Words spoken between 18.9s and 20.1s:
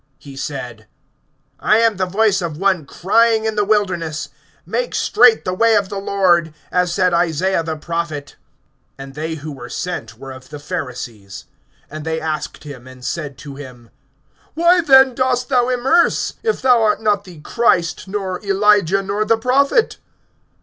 nor the Prophet?